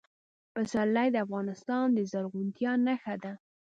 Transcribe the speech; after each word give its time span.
پسرلی 0.53 1.07
د 1.11 1.17
افغانستان 1.25 1.85
د 1.93 1.99
زرغونتیا 2.11 2.71
نښه 2.85 3.15
ده. 3.23 3.33